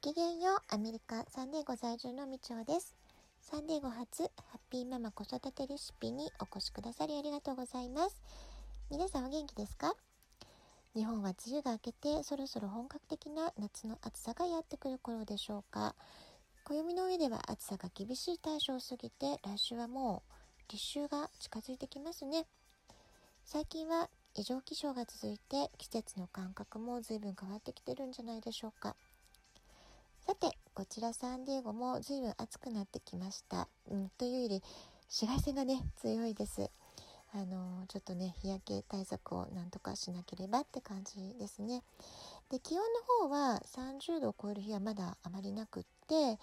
[0.00, 2.94] きげんよう、アメリカ・サンデーゴ在住のみちおです。
[3.42, 8.22] サンデーゴ初、ハッピーママ子育てレシピにお越しくださりありがとうございます。
[8.92, 9.92] 皆さんお元気ですか？
[10.94, 15.96] 日本は梅雨が明けて、そろそろ本格的な夏の暑さがやってくる頃でしょうか。
[16.62, 20.22] 暦の上では暑さが厳しい対象を過ぎて、来週はも
[20.68, 22.46] う立秋が近づいてきますね。
[23.44, 28.94] 最近は異常気象が続いて季節の感覚も随分変わってきてるんじゃないでしょうか。
[30.28, 33.66] さて、こちらサンディエゴも随分暑くなってきました。
[33.90, 34.62] うん、というより、
[35.08, 36.70] 紫外線がね、強いです。
[37.32, 41.82] あのちょっとね、日焼け対策をなんとかしなければって感じですね。
[42.50, 42.82] で、気温
[43.22, 46.36] の方は30度を超える日はまだあまりなくって、え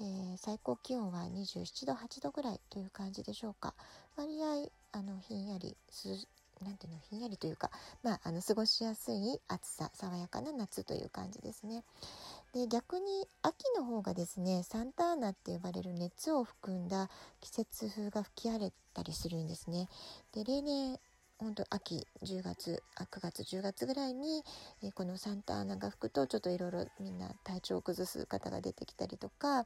[0.00, 3.72] ー、最高気温は27度、8度ぐらいという感じでしょうか。
[4.16, 5.76] 割合、あの、ひんやり、
[6.64, 7.70] なんていうのひんやりというか、
[8.02, 11.84] まあ、あの過ごしやすい暑さ爽やかな夏という感じですね。
[12.52, 19.88] で逆に秋の方がですねサンターナって呼ばれる熱を含んだ季節風が吹き荒れたりするんですね。
[20.32, 20.98] で例年
[21.38, 24.42] 本当秋10月9月10月ぐらいに、
[24.82, 29.64] え、このサンタアナが吹くとちょっといろいろみんな体調を崩す方が出てきたりとか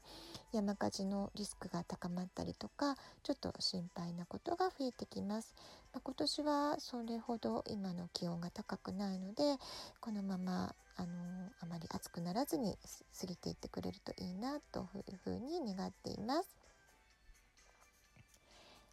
[0.53, 5.55] 山火事のリスクが高まったりとかちょっと心配なことが増えてきます、
[5.95, 9.43] まあ、今年はそれほど今の気温が高くないので
[10.01, 12.79] このままあのあまり暑くならずに
[13.21, 16.57] 過ぎていってくれるといいなというふうに願っています。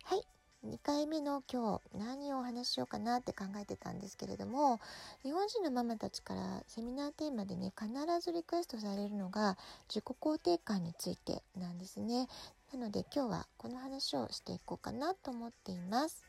[0.03, 0.23] はい。
[0.65, 4.81] 2回目の今日何をお話ししようかなって考えてたんですけれども
[5.23, 12.27] 日本人のママたちからセミナーテーマでね必ずリクエストされるのが自己肯定感についてなんですね。
[12.73, 16.28] なので今日はこの話をしていこうかなと思っています。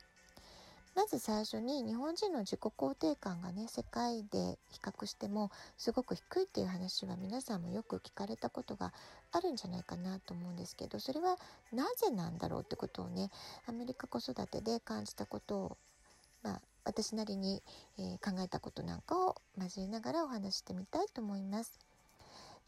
[0.94, 8.92] まず最初に日本人の自己肯定感がね世界で比較してもすごく低いっていう話は皆さんもよく聞かれたことが
[9.32, 11.36] あるんじゃないかなと思うんですけどそれは
[11.72, 13.30] なぜなんだろうってことをね
[13.66, 15.76] アメリカ子育てで感じたことを
[16.42, 17.62] まあ私なりに、
[17.98, 21.89] え、考えたことなんかを交えながらお話してみたいと思います。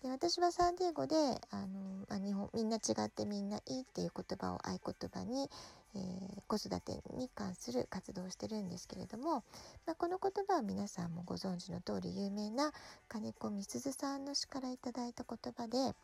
[0.03, 1.15] で私はサンディエゴで
[1.51, 5.49] あの、まあ、日本みんな違ってみんないいっていう言葉を合言葉に、
[5.95, 9.45] えー、子育てに関する活動をしてるんですけれども、
[9.87, 12.73] まあ、この言葉は皆さんもご存知の通り有名な
[13.09, 15.95] 金子みすずさんの詩から頂いた言葉で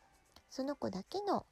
[0.49, 1.45] その子だけの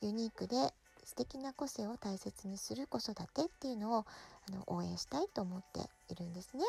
[0.00, 0.56] ユニークで
[1.04, 3.26] 素敵な個性を大切にする子育てっ
[3.60, 4.04] ていうのを
[4.48, 6.62] あの応援したいと思っているんですね。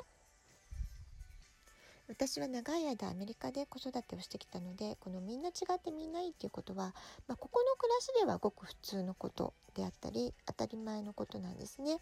[2.12, 6.94] 私は長い間アメリカで子育てをしてきたのでこのみんな違ってみんないいっていうことは、
[7.30, 12.00] まあ、ここの暮らしではごく普通のことであったり当たり前のことなんですね。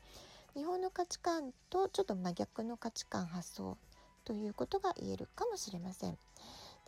[0.56, 3.78] 日本の価値観とちょっと真逆の価値観発想
[4.26, 6.18] ということが言えるかもしれません。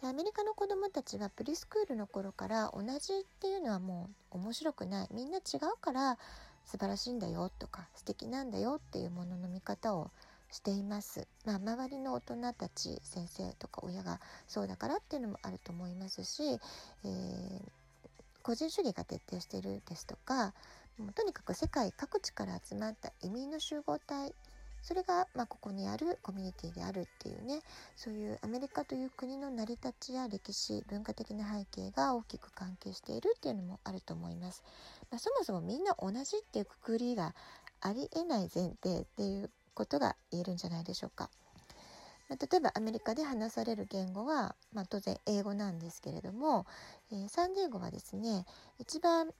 [0.02, 6.18] でアメリカの子どもたちはプリスクールの頃から同じっていうのはもう面白くないみんな違うから
[6.66, 10.10] 素晴らしいんだよとか素敵なんだよっていうものの見方を
[10.52, 11.28] しています。
[11.46, 17.62] まあ、周りの大人たち先生とか親がそうだからっていうのもあると思いますし、えー、
[18.44, 20.54] 個人主義が徹底しているですとか
[20.98, 24.34] もうとにかく世界各地から集まった移民の集合体
[24.84, 27.62] それが、まあ、ここにあるコミュニティであるっていうね
[27.96, 34.64] そういうアメリカという国の成り立ちや歴史文化的な背景が大きく関係しているっていうのもあると思います。
[35.12, 37.36] まあ、そもそもみんな同じっていうくくりが
[37.80, 41.30] ありえない前提っていうことが言えるんじゃないでしょうか。
[42.30, 46.66] 例えばアメリカで話される言語は、まあ、当然英語なんですけれども、
[47.12, 48.46] えー、サンディエゴはですね
[48.80, 49.32] 一番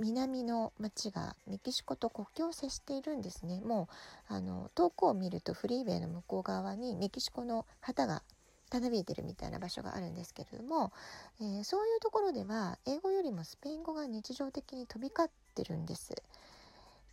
[0.00, 3.88] 南の町がメキシコと国境を接しているんですねも
[4.30, 8.22] うあの遠くを見るとフリーウェイの向こう側にメキシコの旗が
[8.70, 10.92] たなびいてるみたいな場所があるんですけれども、
[11.40, 16.14] えー、そういうところでは英語よりもスペイン語が日常的に飛び交ってるんです。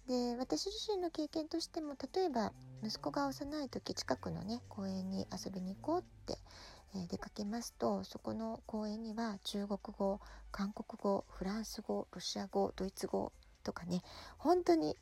[0.08, 6.40] で私自身の経験としても例えば息子が幼い時近くのね公園に遊びに行こうって、
[6.96, 10.22] えー、出かけますとそこの公園には中国語
[10.52, 13.34] 韓国語フランス語ロシア語ドイツ語
[13.66, 14.02] とかね
[14.38, 14.96] 本当に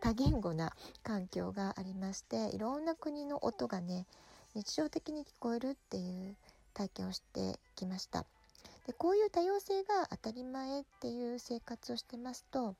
[0.00, 4.06] 多言語な環境がありましていろんな国の音がね
[4.54, 6.36] 日常的に聞こえるっていう
[6.74, 8.24] 体験をしてきました。
[8.86, 12.76] でこういう多様性が当たり前っていう生活をしてますと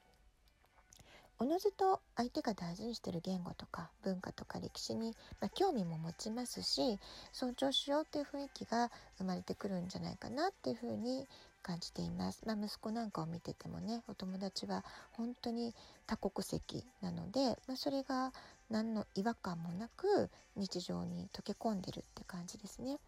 [1.39, 6.99] おのずと相手が大事にしてる言語とか文化とか歴史に、まあ、興味も持ちますし
[7.33, 11.27] 尊重しようっていう雰囲気が生まれてくるんじゃないかなっていうふうに
[11.63, 12.43] 感じています。
[12.47, 15.75] まあ、息子なんかを見ててもねお友達は本当に
[16.07, 18.33] 多国籍なので、まあ、それが
[18.71, 22.99] 何の違和感もなく日常に溶け込んでるって感じですね。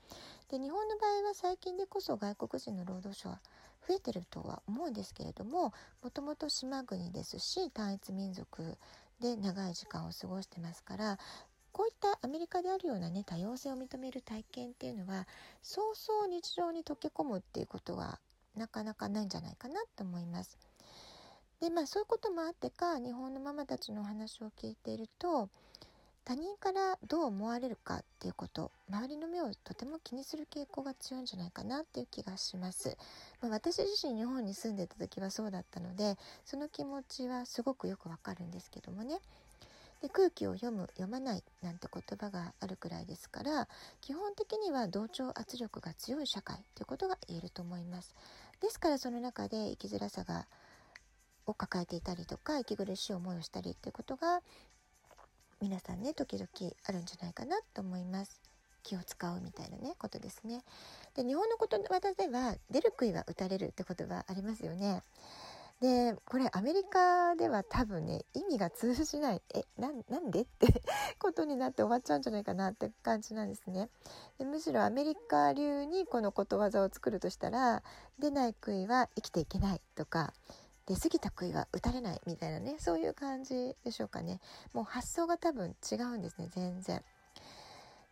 [0.49, 3.41] で日本の場合は最近でこそ外国人の労働者は
[3.87, 5.73] 増えてるとは思うんですけれども
[6.03, 8.77] もともと島国ですし単一民族
[9.21, 11.19] で長い時間を過ごしてますから
[11.73, 15.27] こういったアメリカであるようなね多様性を認める体験っていうのは
[15.63, 18.19] そうそう日常に溶け込むっていうことは
[18.57, 20.59] なかなかないんじゃないかなと思います。
[21.61, 25.49] でまあそういうこともあってか日本のママたちの話を聞いていると
[26.27, 32.99] 他人からどう思われるかっていうこと周りの目をとても気にする傾向が強いんじゃないかなっていう気がします、
[33.41, 39.21] まあ、私自身日本に住んでた時はそうだったのでその気持ちはすごくよくわかるんですけどもね。
[40.03, 43.67] で空気を読む読まないなんて言葉があるくらいですから
[44.03, 48.17] 基本的には同調圧力が強い社会ということが言えると思います。
[48.61, 50.49] ですからその中で生きづらさが
[51.47, 54.43] を抱えていたりとか息苦しい思いをしたりっていうことが
[55.61, 56.49] 皆さんね時々
[56.85, 58.41] あるんじゃないかなと思います。
[58.83, 60.63] 気を使うみたいなねことですね。
[61.15, 65.03] で日本のことわざでは出る杭は打たれるって言葉ありますよね。
[65.81, 70.83] でこれアメリカでは多分ね意味が通じないえなんでって
[71.19, 73.91] ことになって終わっちゃうんじゃないかなって感じなんですね。
[74.39, 77.83] でむしろアメリカ流にこのことわざを作るとしたら
[78.19, 80.33] 出ない杭は生きていけないとか
[80.87, 84.41] 出過ぎた杭は打たれないみたいなねそういう感じでしょうかね。
[84.73, 87.03] もう発想が多分違うんですね全然。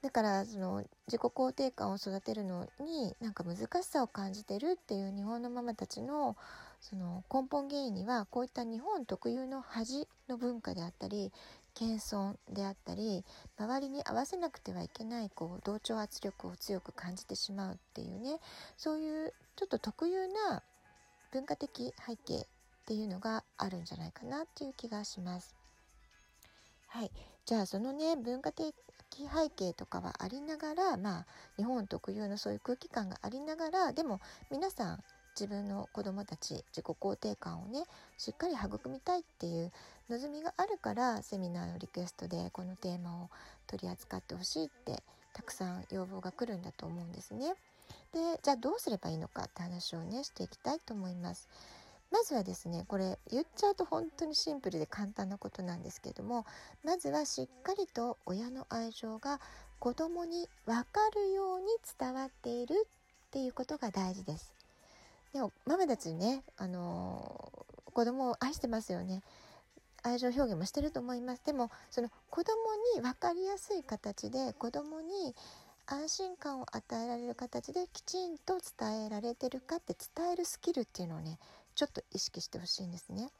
[0.03, 6.37] だからその自己肯定感を育てるのになんか難しさを感じてるっていう日本のママたちの
[6.81, 11.33] その根本原因にはこういった日本特有の恥の文化であったり
[11.73, 13.25] 謙遜であったり
[13.59, 18.41] 周りに合わせなくてはいけないこう同調圧力を強く感じてしまうっていうね
[18.77, 20.63] そういうちょっと特有な
[21.33, 22.47] 文化的背景
[22.85, 25.55] っていうのがあるんじゃないかなっていう気がします。
[26.89, 27.11] はい、
[27.47, 28.75] じゃあそのね文化的
[29.11, 31.27] 背景とかはありながらまあ
[31.57, 34.21] 日本特有のそういう空気感がありながらでも
[34.51, 35.05] 皆さん
[35.35, 37.85] 自分の子供たち自己肯定感をね
[38.19, 39.73] しっかり育みたいっていう
[40.11, 43.31] 望みがあるからセミナーのリクエストでこのテーマを
[43.67, 45.03] 取り扱ってほしいって
[45.33, 47.55] たくさん要望が来るんだと思うんですね。
[48.13, 51.49] でじゃあどうすればいいのかって話をねしていきたいと思います。
[52.15, 56.47] まずはですねこれ言っちゃうと本当にシンプルで簡単なことなんですけども
[56.85, 59.41] まずはしっかりと親の愛情が
[59.81, 61.67] 子供に分かるように
[61.99, 64.55] 伝わっているっていうことが大事です。
[65.33, 69.21] でもママたちね、あのー、子供を愛してますよね。
[70.05, 71.45] 愛情表現もしてると思います。
[71.45, 72.53] でもその子供
[72.95, 75.35] に分かりやすい形で子供に
[75.87, 81.39] 安心感を与えられる形できちんと伝えられてるかって伝えるスキルっていうのをね
[81.75, 83.31] ちょっと意識してほしいんですね。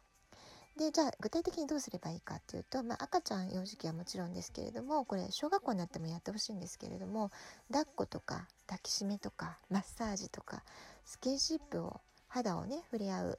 [0.77, 7.31] でじゃあ具体的にどうすればいいかっていうと、まあ、赤ちゃん幼児期はもちろんですけれどもこれ小学校になってもやってほしいんですけれども
[7.69, 10.65] 抱っことか抱きしめとかマッサージとか
[11.05, 13.39] スキンシップを肌をね触れ合う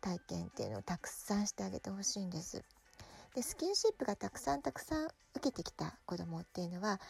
[0.00, 2.64] 体験っていうのをたくさんしてあげてほしいんです。
[3.36, 7.00] でスキンシップがたくさんたくさん受けてきた子供っていうのは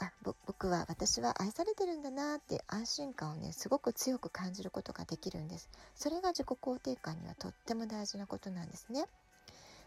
[0.00, 5.68] あ僕は私は愛されてるんだなって安心感をねすごく強く感じることができるんです。
[5.94, 9.06] それが自己肯定感にはとっても大事なことなんですね。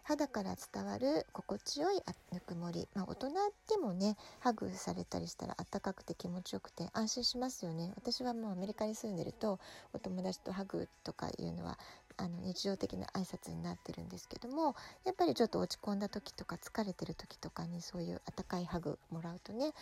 [0.04, 2.02] 肌から伝わる心地よい
[2.34, 3.30] ぬくもり、まあ、大人
[3.70, 7.94] でもねハグされたりしたらあったかくて気持ちよくて安心しますよね。
[7.96, 9.60] 私はもうアメリカに住んでると
[9.94, 11.78] お友達とハグとかいうのは
[12.18, 14.76] あの日常的な挨拶になってるんですけども
[15.06, 19.74] やっぱりちょっと落ち込んだ時とか疲れてる時とかにそういうあったかいハグもらうとね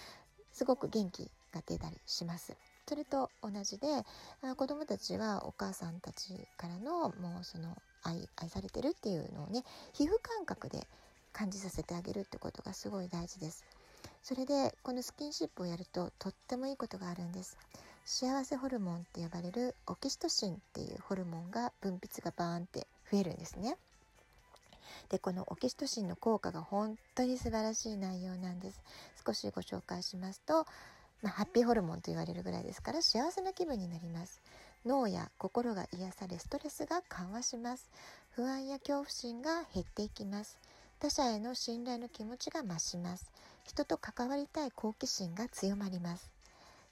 [0.52, 2.56] すごく元気が出たりします。
[2.88, 3.86] それと同じで
[4.56, 10.88] 子どもたちはお母さんたちからのもうその愛愛されてるっていうのをね皮膚感覚で
[11.32, 13.64] 感じさせてあげるってことがすごい大事です。
[14.24, 17.58] それでこのスキンシップをやるととってもいいことがあるんです。
[18.12, 23.78] 幸せホルモンって呼ばれるオキシトシンっていうホルモンが分泌がバーンって増えるんですね。
[25.10, 28.82] でこのオキシトシンの効果が本当に素晴らしい内容なんです。
[29.24, 30.66] 少しご紹介しますと、
[31.22, 34.42] まあ、ハッピーホルモンと言われるぐらいですから幸せな気分になります。
[34.88, 37.92] 脳や心が癒されストレスが緩和します。
[38.32, 40.58] 不安や恐怖心が減っていきます。
[41.00, 43.32] 他者への信頼の気持ちが増します。
[43.66, 46.39] 人と関わりたい好奇心が強まります。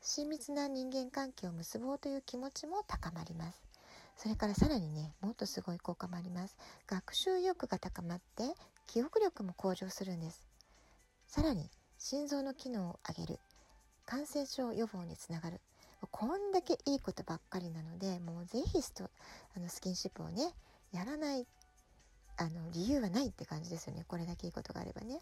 [0.10, 3.62] 親密な人間関係を結ぼうという気持ちも高まります。
[4.16, 6.56] それからさらにねもっとすごい効果もあります。
[6.88, 8.46] 学習意欲が高まって
[8.88, 10.46] 記憶力も向上するんです。
[11.28, 13.40] さらに心臓の機能を上げる。
[14.06, 15.60] 感染症予防につながる。
[16.10, 19.10] こんだけいいことばっかりなのでもうぜひスト
[19.58, 20.54] あのスキンシップをね
[20.94, 21.46] やらない
[22.38, 25.20] あの理由はないって感じですよねこれだけいいことがあればね。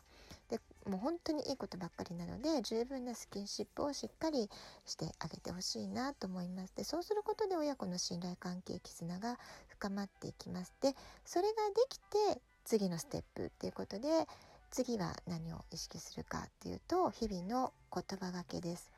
[0.50, 4.50] でもう本当にいいことばっかりなので十分なスキンシップをしっかり
[4.86, 6.76] してあげてほしいなと思います。
[6.76, 10.74] でそうすることで親子の信頼関係絆が深まっていきます。
[10.82, 10.94] で
[11.26, 14.28] それができて次のステップっていうことで
[14.72, 18.92] 次は何を意識するかっていうと日々の言葉がけです。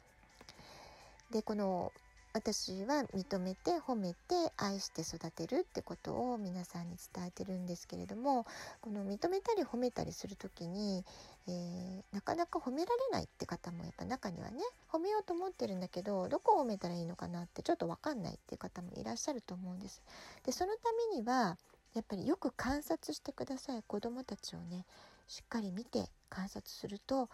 [1.31, 1.91] でこの
[2.37, 4.17] 私は認めて褒めて
[4.57, 8.45] 愛して育てるってことを皆さんに伝えてるんですけれども
[8.79, 11.03] この認めたり褒めたりする時に、
[11.47, 20.03] えー、なかなか褒められないって方もやっぱ中にはね褒めようと思ってるんだけどどこを褒めたらいいのかなってちょっと分かんないっていう方もいらっしゃると思うんです。
[20.45, 21.57] でそのためには
[21.95, 24.85] やっぱりよく観察してください子どもたちをね
[25.27, 27.29] しっかり見て観察すると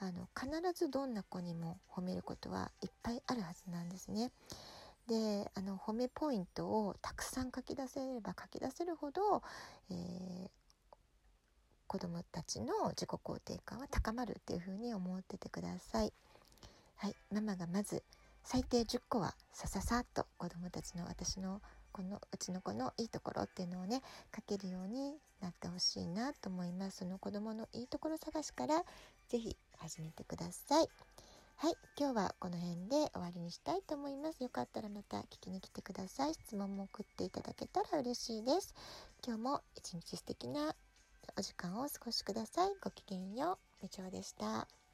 [0.00, 4.30] あの必ずどんな子にも褒めることはいっぱいあるはずなんですね。
[5.08, 9.42] であの褒めポイントをたくさん書き出せれば書き出せるほど、
[9.90, 10.48] えー、
[11.86, 16.12] 子どもたちの自己肯定感は高まるっていうふうに思っててください。
[16.96, 18.02] はい、ママがまず
[18.42, 21.62] 最低10個はさささっと子どもたちの私の
[21.92, 24.02] このうちの子のいいところっていうのをね
[24.34, 26.98] 書けるようになってほしいなと思います。
[26.98, 28.84] その子供のいいところ探しから
[29.28, 30.88] 是非始めてください。
[31.56, 34.42] はい今日はこの辺で終わりにしたいと思います。
[34.42, 36.34] よかったらまた聞きに来てください。
[36.34, 38.74] 質問も送っていただけたら嬉しいです。
[39.26, 40.74] 今日も一日素敵な
[41.36, 42.70] お時間をお過ごしください。
[42.80, 43.82] ごきげんよう。
[43.82, 44.87] みちょでした。